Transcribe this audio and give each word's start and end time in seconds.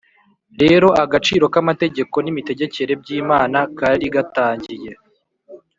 rero 0.61 0.87
agaciro 1.03 1.45
k 1.53 1.55
amategeko 1.61 2.15
n 2.21 2.27
imitegekere 2.33 2.91
by 3.01 3.09
Imana 3.21 3.57
kari 3.77 4.07
gatangiye 4.15 4.91